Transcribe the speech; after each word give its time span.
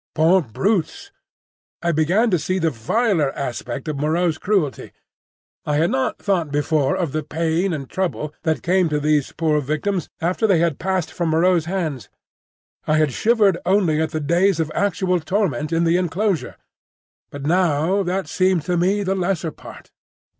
Poor 0.15 0.41
brutes! 0.41 1.11
I 1.83 1.91
began 1.91 2.31
to 2.31 2.39
see 2.39 2.57
the 2.57 2.71
viler 2.71 3.31
aspect 3.37 3.87
of 3.87 3.99
Moreau's 3.99 4.39
cruelty. 4.39 4.93
I 5.63 5.75
had 5.77 5.91
not 5.91 6.17
thought 6.17 6.51
before 6.51 6.95
of 6.95 7.11
the 7.11 7.21
pain 7.21 7.71
and 7.71 7.87
trouble 7.87 8.33
that 8.41 8.63
came 8.63 8.89
to 8.89 8.99
these 8.99 9.31
poor 9.31 9.61
victims 9.61 10.09
after 10.19 10.47
they 10.47 10.57
had 10.57 10.79
passed 10.79 11.13
from 11.13 11.29
Moreau's 11.29 11.65
hands. 11.65 12.09
I 12.87 12.97
had 12.97 13.13
shivered 13.13 13.59
only 13.63 14.01
at 14.01 14.09
the 14.09 14.19
days 14.19 14.59
of 14.59 14.71
actual 14.73 15.19
torment 15.19 15.71
in 15.71 15.83
the 15.83 15.97
enclosure. 15.97 16.55
But 17.29 17.43
now 17.43 18.01
that 18.01 18.27
seemed 18.27 18.63
to 18.63 18.77
me 18.77 19.03
the 19.03 19.13
lesser 19.13 19.51
part. 19.51 19.91